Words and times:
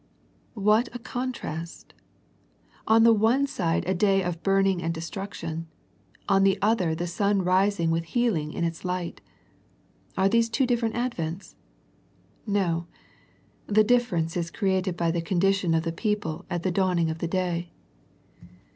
What 0.55 0.89
a 0.93 0.97
con 0.97 1.31
trast. 1.31 1.93
On 2.87 3.03
the 3.03 3.13
one 3.13 3.45
side 3.45 3.83
a 3.87 3.93
day 3.93 4.23
of 4.23 4.41
burning 4.41 4.81
and 4.81 4.91
destruction. 4.91 5.67
On 6.27 6.41
the 6.43 6.57
other 6.59 6.95
the 6.95 7.05
sun 7.05 7.43
rising 7.43 7.91
with 7.91 8.05
healing 8.05 8.51
in 8.51 8.63
its 8.63 8.83
light. 8.83 9.21
Are 10.17 10.27
these 10.27 10.49
two 10.49 10.65
different 10.65 10.95
advents? 10.95 11.53
No, 12.47 12.87
the 13.67 13.83
difference 13.83 14.35
is 14.35 14.49
created 14.49 14.97
by 14.97 15.11
the 15.11 15.21
condition 15.21 15.75
of 15.75 15.83
the 15.83 15.91
people 15.91 16.45
at 16.49 16.63
the 16.63 16.71
dawning 16.71 17.11
of 17.11 17.19
the 17.19 17.27
day. 17.27 17.71